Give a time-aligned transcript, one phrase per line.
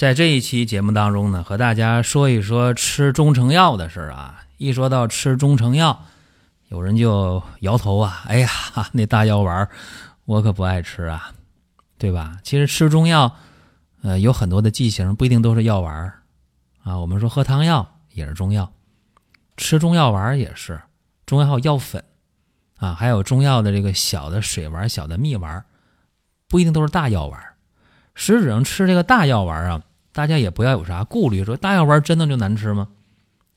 [0.00, 4.46] 在这一期节目当中呢，和大家说一说吃中成药的事儿啊。
[4.56, 6.06] 一说到吃中成药，
[6.68, 8.48] 有人就摇头啊，哎呀，
[8.92, 9.68] 那大药丸
[10.24, 11.32] 我可不爱吃啊，
[11.98, 12.38] 对吧？
[12.42, 13.36] 其实吃中药，
[14.00, 16.10] 呃，有很多的剂型，不一定都是药丸
[16.82, 16.98] 啊。
[16.98, 18.72] 我们说喝汤药也是中药，
[19.58, 20.80] 吃中药丸也是
[21.26, 22.02] 中药药粉
[22.78, 25.62] 啊，还有中药的这个小的水丸、小的蜜丸，
[26.48, 27.38] 不一定都是大药丸。
[28.14, 29.82] 实质上吃这个大药丸啊。
[30.12, 32.88] 大家也不要有啥顾虑，说大药丸真的就难吃吗？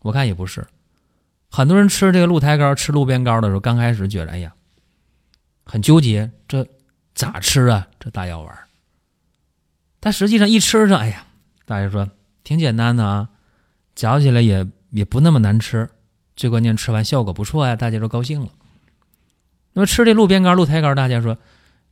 [0.00, 0.66] 我看也不是。
[1.50, 4.54] 很多人吃这个鹿胎膏、吃路边膏的时候，刚开始觉得哎呀，
[5.64, 6.66] 很纠结，这
[7.14, 7.86] 咋吃啊？
[7.98, 8.58] 这大药丸。
[10.00, 11.24] 但实际上一吃上，哎呀，
[11.64, 12.08] 大家说
[12.44, 13.28] 挺简单的啊，
[13.94, 15.88] 嚼起来也也不那么难吃，
[16.36, 18.48] 最关键吃完效果不错呀，大家都高兴了。
[19.72, 21.36] 那么吃这路边膏、鹿胎膏，大家说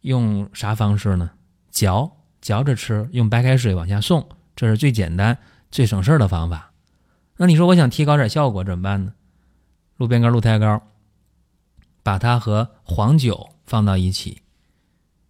[0.00, 1.30] 用啥方式呢？
[1.70, 4.28] 嚼，嚼着吃，用白开水往下送。
[4.60, 5.38] 这是最简单、
[5.70, 6.70] 最省事儿的方法。
[7.38, 9.14] 那你说我想提高点效果怎么办呢？
[9.96, 10.82] 鹿鞭膏、鹿胎膏，
[12.02, 14.42] 把它和黄酒放到一起，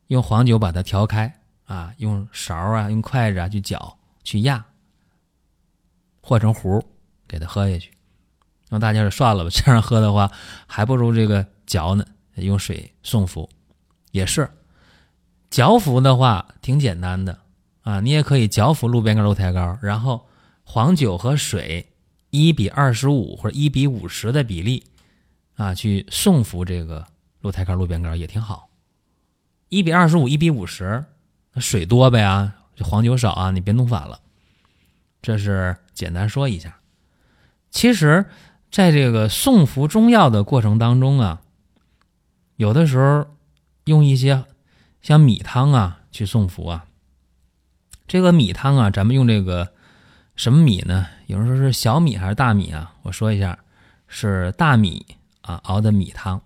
[0.08, 1.32] 用黄酒把它调开
[1.66, 4.64] 啊，用勺啊、用筷子啊去搅、去压，
[6.20, 6.84] 和成糊
[7.28, 7.92] 给它喝下去。
[8.68, 10.28] 那大家就算了吧，这样喝的话，
[10.66, 12.04] 还不如这个嚼呢。
[12.34, 13.48] 用水送服
[14.10, 14.50] 也是，
[15.50, 17.38] 嚼服的话挺简单的。
[17.90, 20.28] 啊，你也可以嚼服路边膏、鹿胎膏，然后
[20.62, 21.88] 黄酒和水
[22.30, 24.84] 一比二十五或者一比五十的比例
[25.56, 27.04] 啊，去送服这个
[27.40, 28.68] 鹿胎膏、路边膏也挺好。
[29.70, 31.04] 一比二十五、一比五十，
[31.52, 34.20] 那水多呗啊，黄酒少啊，你别弄反了。
[35.20, 36.78] 这是简单说一下。
[37.72, 38.26] 其实，
[38.70, 41.42] 在这个送服中药的过程当中啊，
[42.54, 43.26] 有的时候
[43.86, 44.44] 用一些
[45.02, 46.86] 像米汤啊去送服啊。
[48.10, 49.72] 这个米汤啊，咱们用这个
[50.34, 51.06] 什么米呢？
[51.28, 52.92] 有人说是小米还是大米啊？
[53.02, 53.56] 我说一下，
[54.08, 55.06] 是大米
[55.42, 56.42] 啊熬的米汤，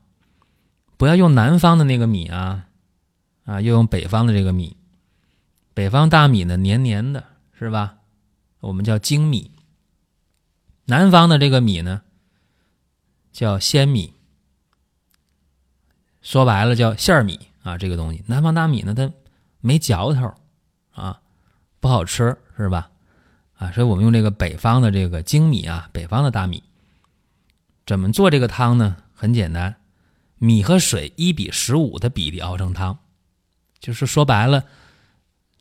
[0.99, 2.67] 不要用南方的那个米啊，
[3.47, 4.77] 啊，要用北方的这个米。
[5.73, 7.25] 北方大米呢，黏黏的，
[7.59, 7.97] 是吧？
[8.61, 9.51] 我们叫精米。
[10.85, 12.03] 南方的这个米呢，
[13.33, 14.13] 叫鲜米。
[16.21, 19.11] 说白了叫馅儿米啊，这个东西，南方大米呢，它
[19.63, 20.35] 没嚼头
[20.93, 21.23] 啊。
[21.85, 22.91] 不好吃是吧？
[23.59, 26.63] 啊，所以我们用这个北方的这个精米啊，北方的大米，
[27.85, 28.97] 怎么做这个汤呢？
[29.13, 29.77] 很简单，
[30.39, 32.97] 米和水一比十五的比例熬成汤，
[33.81, 34.65] 就是说白了，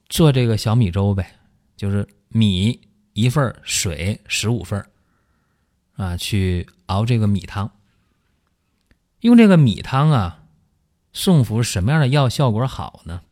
[0.07, 1.35] 做这个小米粥呗，
[1.75, 2.79] 就是米
[3.11, 4.81] 一份水十五份
[5.97, 7.69] 啊，去熬这个米汤。
[9.19, 10.45] 用这个米汤啊，
[11.11, 13.23] 送服什么样的药效果好呢？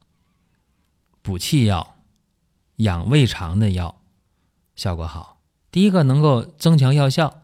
[1.21, 1.95] 补气药。
[2.81, 4.01] 养胃肠的药
[4.75, 7.41] 效果好，第一个能够增强药效，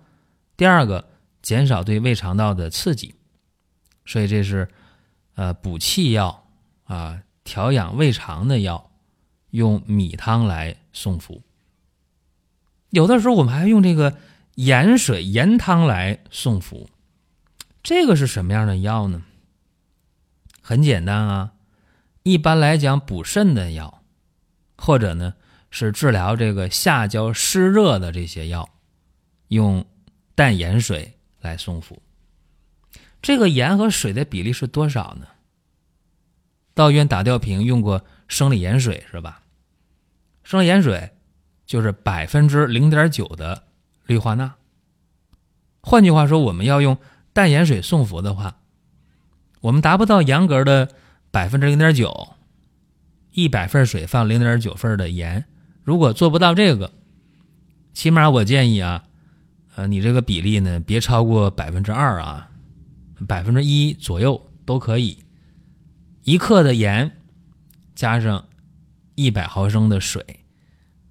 [0.55, 1.07] 第二个
[1.41, 3.15] 减少对胃肠道的刺激，
[4.05, 4.69] 所以这是
[5.35, 6.45] 呃补气药
[6.85, 8.89] 啊，调养胃肠的药，
[9.51, 11.43] 用米汤来送服。
[12.89, 14.17] 有的时候我们还用这个
[14.55, 16.89] 盐水盐汤来送服，
[17.83, 19.23] 这个是什么样的药呢？
[20.61, 21.53] 很简单啊，
[22.23, 24.01] 一般来讲补肾的药。
[24.77, 25.33] 或者呢，
[25.71, 28.69] 是治疗这个下焦湿热的这些药，
[29.49, 29.85] 用
[30.35, 32.01] 淡盐水来送服。
[33.21, 35.27] 这个盐和水的比例是多少呢？
[36.73, 39.41] 到医院打吊瓶用过生理盐水是吧？
[40.43, 41.11] 生理盐水
[41.65, 43.63] 就是百分之零点九的
[44.05, 44.53] 氯化钠。
[45.81, 46.97] 换句话说，我们要用
[47.33, 48.59] 淡盐水送服的话，
[49.61, 50.89] 我们达不到严格的
[51.31, 52.36] 百分之零点九。
[53.37, 55.45] 一百份水放零点九份的盐，
[55.83, 56.91] 如果做不到这个，
[57.93, 59.03] 起码我建议啊，
[59.75, 62.49] 呃，你这个比例呢，别超过百分之二啊，
[63.27, 65.23] 百分之一左右都可以。
[66.23, 67.11] 一克的盐
[67.93, 68.43] 加上
[69.13, 70.25] 一百毫升的水，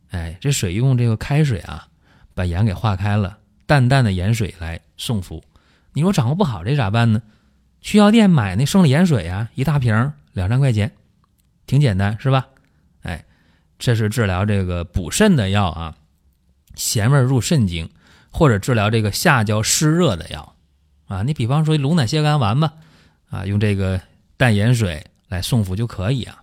[0.08, 1.86] 哎，这水用这个开水啊，
[2.34, 5.44] 把盐给化开了，淡淡的盐水来送服。
[5.92, 7.22] 你说掌握不好这咋办呢？
[7.80, 10.90] 去药店买那生理盐水啊，一大瓶两三块钱。
[11.66, 12.48] 挺简单是吧？
[13.02, 13.24] 哎，
[13.78, 15.96] 这是治疗这个补肾的药啊，
[16.74, 17.90] 咸味入肾经，
[18.30, 20.54] 或者治疗这个下焦湿热的药
[21.06, 21.22] 啊。
[21.22, 22.72] 你比方说龙胆泻肝丸吧，
[23.30, 24.00] 啊，用这个
[24.36, 26.42] 淡盐水来送服就可以啊。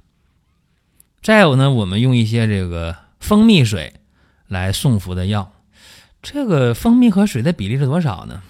[1.21, 3.93] 再有呢，我们用一些这个蜂蜜水
[4.47, 5.53] 来送服的药，
[6.21, 8.43] 这个蜂蜜和水的比例是多少呢？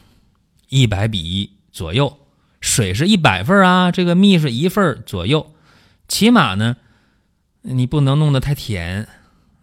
[0.69, 2.17] 一百比一左右，
[2.61, 5.52] 水是一百份啊，这个蜜是一份左右，
[6.13, 6.77] 起码呢。
[7.63, 9.07] 你不能弄得太甜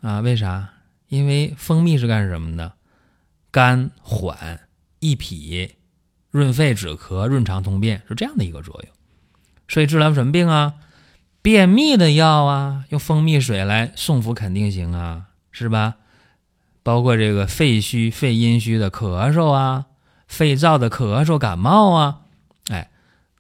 [0.00, 0.19] 啊？
[0.19, 0.70] 为啥？
[1.06, 2.73] 因为蜂蜜是干什么的？
[3.52, 4.58] 甘缓
[4.99, 5.76] 益脾、
[6.32, 8.93] 润肺止咳、润肠通便，是这样的一个作用。
[9.69, 10.75] 所以治疗什么病啊？
[11.41, 15.99] 便秘的药啊，用蜂蜜水来送服肯定行啊，是吧？
[16.82, 19.87] 包括这个肺虚、肺阴虚的咳嗽啊，
[20.26, 22.23] 肺燥的咳嗽、感冒啊，
[22.70, 22.91] 哎，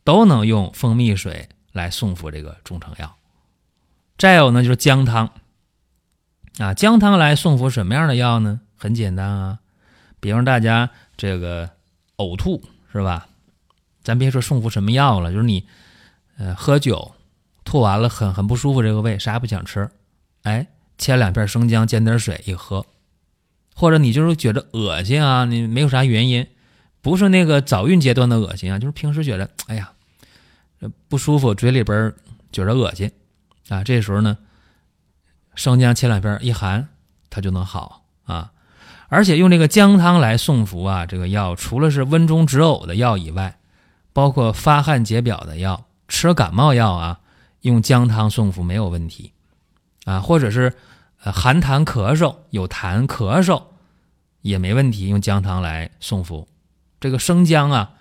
[0.04, 3.16] 都能用蜂蜜水来送服这个中成药。
[4.18, 5.30] 再有呢，就是姜汤
[6.58, 8.60] 啊，姜汤来送服什么样的药呢？
[8.76, 9.58] 很简单啊，
[10.20, 11.70] 比方大家这个
[12.16, 12.62] 呕吐
[12.92, 13.28] 是吧？
[14.02, 15.66] 咱别说送服什么药了，就是你
[16.38, 17.12] 呃喝酒
[17.64, 19.90] 吐完了很很不舒服，这个胃啥也不想吃，
[20.42, 22.84] 哎，切两片生姜，煎点水一喝，
[23.74, 26.46] 或者你就是觉得恶心啊，你没有啥原因，
[27.02, 29.92] 不是那个早孕阶段的恶心啊，就是平时觉得哎呀
[31.08, 32.12] 不舒服，嘴里边
[32.52, 33.10] 觉着恶心。
[33.68, 34.38] 啊，这时候呢，
[35.54, 36.88] 生姜切两片一含，
[37.28, 38.52] 它就能好啊。
[39.08, 43.58] 而且用这个姜汤来送服啊，这个药除了是温中止呕的药以外，
[44.12, 47.20] 包括发汗解表的药、吃感冒药啊，
[47.62, 49.32] 用姜汤送服没有问题
[50.04, 50.20] 啊。
[50.20, 50.72] 或者是
[51.22, 53.62] 呃寒痰咳嗽有痰咳嗽
[54.42, 56.48] 也没问题，用姜汤来送服。
[57.00, 57.92] 这个生姜啊，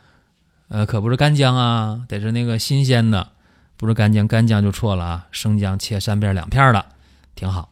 [0.69, 3.33] 呃可不是干姜啊，得是那个新鲜的。
[3.75, 5.27] 不是干姜，干姜就错了啊！
[5.31, 6.85] 生姜切三片两片的，
[7.33, 7.71] 挺好。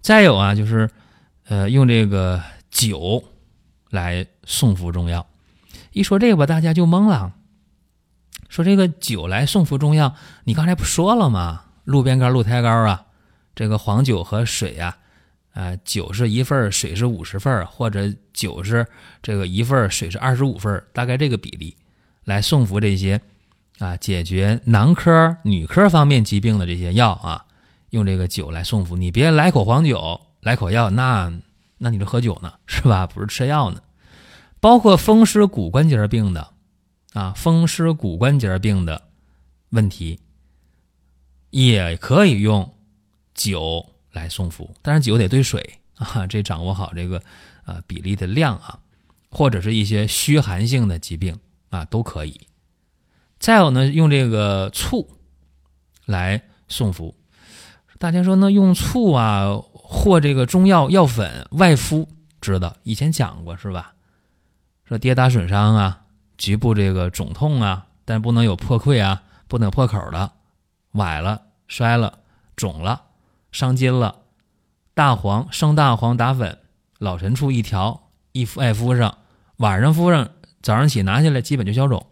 [0.00, 0.88] 再有啊，就是，
[1.48, 2.40] 呃，用这个
[2.70, 3.24] 酒
[3.90, 5.26] 来送服中药。
[5.90, 7.32] 一说这个吧，大家就懵了。
[8.48, 11.64] 说这个酒来送服中药，你刚才不说了吗？
[11.82, 13.06] 路边干、鹿胎膏啊，
[13.56, 14.96] 这个黄酒和水呀，
[15.52, 18.86] 啊，酒是一份水是五十份或者酒是
[19.20, 21.76] 这个一份水是二十五份大概这个比例
[22.24, 23.20] 来送服这些。
[23.78, 27.46] 啊，解决男科、女科方面疾病的这些药啊，
[27.90, 28.96] 用这个酒来送服。
[28.96, 31.32] 你别来口黄酒，来口药，那
[31.78, 33.08] 那你这喝酒呢，是吧？
[33.08, 33.82] 不是吃药呢。
[34.60, 36.52] 包括风湿骨关节病的
[37.14, 39.02] 啊，风湿骨关节病的
[39.70, 40.20] 问题，
[41.50, 42.72] 也可以用
[43.34, 47.20] 酒来送服，但是酒得兑水啊，这掌握好这个
[47.64, 48.78] 啊比例的量啊，
[49.28, 51.36] 或者是一些虚寒性的疾病
[51.72, 52.46] 啊，都可以。
[53.38, 55.08] 再有呢，用这个醋
[56.04, 57.16] 来送服。
[57.98, 62.08] 大家说，那用醋啊，或这个中药药粉外敷，
[62.40, 63.94] 知道以前讲过是吧？
[64.84, 66.02] 说跌打损伤啊，
[66.36, 70.32] 局部这个肿痛啊，但不能有破溃啊，不能破口的，
[70.92, 72.18] 崴了、摔了、
[72.54, 73.02] 肿了、
[73.50, 74.16] 伤筋了，
[74.92, 76.58] 大黄生大黄打粉，
[76.98, 79.18] 老陈醋一调一敷，爱敷上，
[79.56, 80.28] 晚上敷上，
[80.62, 82.06] 早上起拿下来，基本就消肿。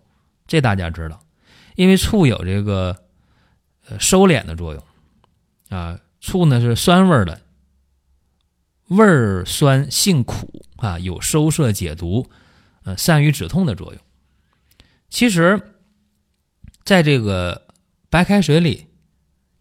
[0.47, 1.21] 这大家知道，
[1.77, 3.05] 因为醋有这个
[3.89, 4.85] 呃收敛的作用
[5.69, 7.41] 啊，醋呢是酸味的，
[8.89, 12.29] 味儿酸性苦啊，有收涩解毒、
[12.83, 14.03] 呃散瘀止痛的作用。
[15.09, 15.61] 其实，
[16.85, 17.69] 在这个
[18.09, 18.89] 白开水里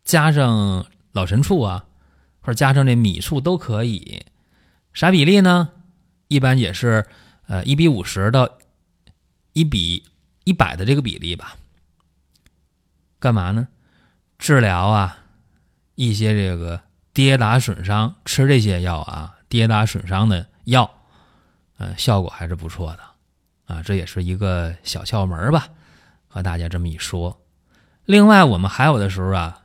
[0.04, 1.86] 加上老陈醋啊，
[2.42, 4.26] 或者加上这米醋都可以。
[4.94, 5.70] 啥比例呢？
[6.28, 7.06] 一般也是
[7.48, 8.58] 呃一比五十到
[9.54, 10.04] 一比。
[10.46, 11.56] 一百的这个比例吧，
[13.20, 13.68] 干嘛呢？
[14.40, 15.20] 治疗啊，
[15.94, 16.82] 一些这个
[17.14, 20.90] 跌打损伤，吃这些药啊，跌打损伤的药，
[21.78, 23.84] 呃，效果还是不错的啊。
[23.84, 25.68] 这也是一个小窍门吧，
[26.28, 27.40] 和大家这么一说。
[28.06, 29.62] 另外，我们还有的时候啊，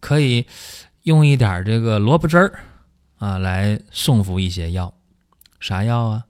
[0.00, 0.44] 可以
[1.02, 2.58] 用一点这个萝卜汁儿
[3.18, 4.92] 啊，来送服一些药。
[5.60, 6.24] 啥药啊？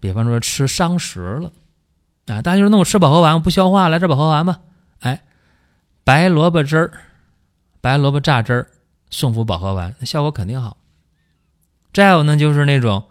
[0.00, 1.52] 比方说吃伤食了。
[2.26, 4.60] 啊，大家说那我吃保和丸不消化，来这保和丸吧。
[4.98, 5.22] 哎，
[6.02, 6.92] 白萝卜汁儿，
[7.80, 8.66] 白萝卜榨汁儿，
[9.10, 10.76] 送服保和丸，效果肯定好。
[11.92, 13.04] 再有呢，就是那种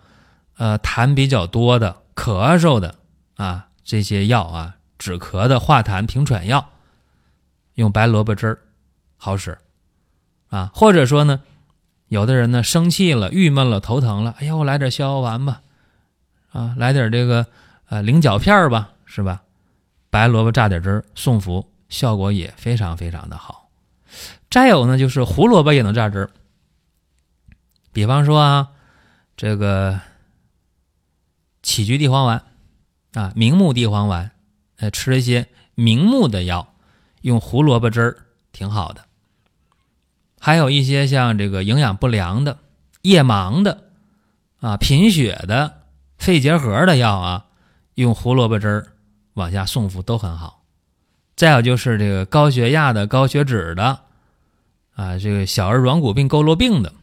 [0.57, 2.95] 呃痰比较多的、咳嗽的
[3.38, 6.69] 啊，这些药啊，止咳的、化痰平喘药，
[7.75, 8.60] 用白萝卜汁儿
[9.15, 9.57] 好使
[10.50, 10.69] 啊。
[10.74, 11.39] 或者说呢，
[12.10, 15.62] 有的人呢生气了、郁闷了、头疼了，哎呀，我来点逍遥丸吧，
[16.51, 17.45] 啊，来点这个
[17.88, 18.89] 呃菱角片儿吧。
[19.15, 19.43] 是吧？
[20.10, 23.69] 白萝卜榨点汁儿送服，效果也非常非常的好。
[24.50, 26.29] 再有呢，就是胡萝卜也能榨汁儿，
[27.93, 28.72] 比方说啊，
[29.38, 29.98] 这个
[31.63, 32.43] 杞菊地黄丸
[33.13, 34.31] 啊，明目地黄丸，
[34.79, 36.74] 呃，吃一些明目的药，
[37.22, 38.17] 用胡萝卜汁儿
[38.51, 39.05] 挺好的。
[40.41, 42.60] 还有一些像这个营养不良的、
[43.01, 43.86] 夜盲的
[44.60, 45.84] 啊、贫血的、
[46.17, 47.45] 肺结核的药啊，
[47.93, 48.88] 用胡萝卜汁儿
[49.36, 50.63] 往下送服都很好。
[51.38, 54.01] 再有就是这个高血压的、高血脂的
[54.96, 56.94] 啊，这个小儿软骨病、佝偻病的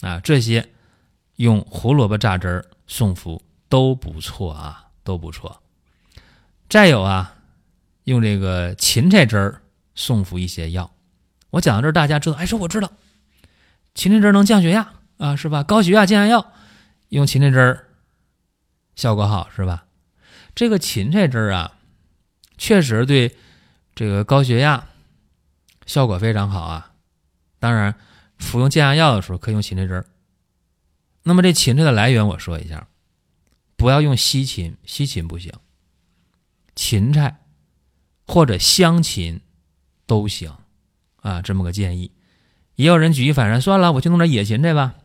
[0.00, 0.68] 啊，这些
[1.36, 5.62] 用胡萝卜榨汁儿送服都不错啊，都不错。
[6.68, 7.34] 再有啊，
[8.04, 9.62] 用这个芹菜汁儿
[9.94, 10.90] 送服一些药。
[11.50, 12.90] 我讲到这儿，大家知道，哎，说我知道，
[13.94, 15.62] 芹菜汁儿能降血压啊，是吧？
[15.62, 16.52] 高血压降压药
[17.10, 17.88] 用芹菜汁儿
[18.94, 19.84] 效果好，是吧？
[20.58, 21.78] 这个芹菜汁儿啊，
[22.56, 23.36] 确实对
[23.94, 24.88] 这个高血压
[25.86, 26.94] 效果非常好啊。
[27.60, 27.94] 当然，
[28.38, 30.06] 服用降压药的时候可以用芹菜汁儿。
[31.22, 32.88] 那么这芹菜的来源我说一下，
[33.76, 35.52] 不要用西芹，西芹不行，
[36.74, 37.38] 芹菜
[38.26, 39.40] 或者香芹
[40.06, 40.52] 都行。
[41.20, 42.10] 啊，这么个建议，
[42.74, 44.96] 也有人举一反三，算了，我去弄点野芹菜吧，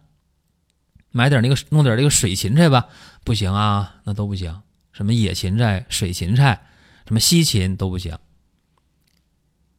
[1.12, 2.90] 买点那个弄点这个水芹菜吧，
[3.24, 4.64] 不行啊，那都不行。
[4.94, 6.66] 什么野芹菜、水芹菜，
[7.06, 8.18] 什么西芹都不行。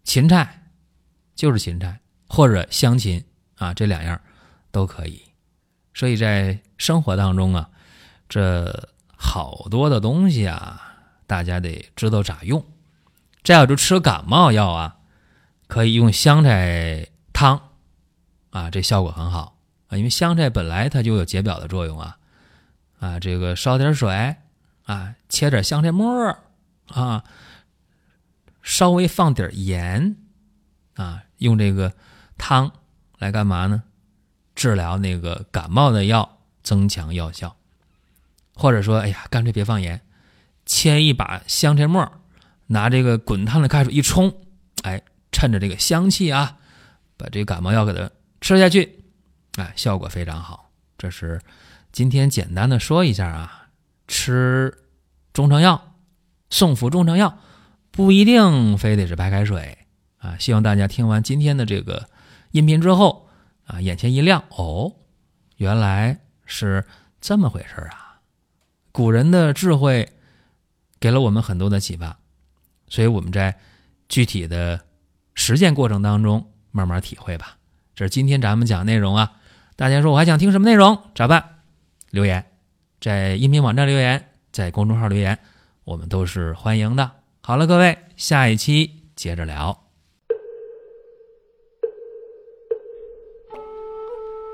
[0.03, 0.63] 芹菜
[1.35, 4.21] 就是芹菜或者香芹啊，这两样
[4.71, 5.23] 都可以。
[5.95, 7.71] 所以在生活当中啊，
[8.29, 10.83] 这好多的东西啊，
[11.27, 12.63] 大家得知道咋用。
[13.43, 14.99] 再有就吃感冒药啊。
[15.67, 17.71] 可以用香菜汤，
[18.51, 19.57] 啊，这效果很好
[19.89, 22.19] 啊，因为香菜本来它就有解表的作用啊，
[23.01, 24.37] 啊，这个烧点水
[24.85, 26.39] 啊，切点香菜末
[26.89, 27.25] 啊，
[28.63, 30.17] 稍微放点盐
[30.95, 31.93] 啊，用这个
[32.39, 32.73] 汤
[33.19, 33.83] 来干嘛呢？
[34.55, 37.57] 治疗那个感冒的药，增强药效，
[38.55, 40.01] 或者说，哎呀，干脆别放盐，
[40.65, 42.11] 切一把香菜末，
[42.67, 44.33] 拿这个滚烫的开水一冲，
[44.83, 45.03] 哎。
[45.37, 46.59] 趁着这个香气啊，
[47.17, 48.09] 把这个感冒药给它
[48.41, 49.03] 吃下去，
[49.57, 50.71] 哎，效果非常好。
[50.97, 51.41] 这是
[51.91, 53.64] 今天简单的说一下啊，
[54.07, 54.77] 吃
[55.33, 55.95] 中成药，
[56.51, 57.39] 送服中成药
[57.91, 59.79] 不一定非得是白开水
[60.19, 60.37] 啊。
[60.39, 62.09] 希望大家听完今天的这个
[62.51, 63.29] 音频之后
[63.67, 64.93] 啊，眼前一亮，哦，
[65.57, 66.85] 原来是
[67.21, 68.21] 这么回事啊！
[68.93, 70.13] 古人的智慧
[71.01, 72.19] 给了我们很多的启发，
[72.89, 73.59] 所以我们在
[74.09, 74.81] 具体的。
[75.37, 77.59] 实践过程当中慢慢体会吧。
[77.97, 79.33] 这是今天咱们讲内容啊。
[79.75, 81.11] 大家说我还想听什么内容？
[81.13, 81.57] 咋办？
[82.11, 82.53] 留言，
[83.05, 85.39] 在音频网站留言，在公众号留言，
[85.85, 87.11] 我们都是欢迎的。
[87.43, 89.79] 好了，各位，下一期接着聊。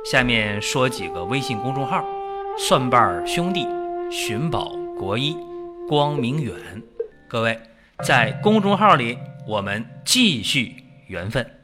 [0.05, 2.05] 下面说几个微信公众号：
[2.59, 3.69] 蒜瓣兄弟、
[4.11, 5.37] 寻宝国医、
[5.89, 6.57] 光明远。
[7.29, 7.57] 各位
[8.03, 9.17] 在公众号里。
[9.47, 10.75] 我们继续
[11.07, 11.60] 缘分。